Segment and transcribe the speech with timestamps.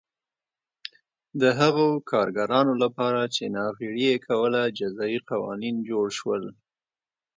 [1.41, 6.43] د هغو کارګرانو لپاره چې ناغېړي یې کوله جزايي قوانین جوړ شول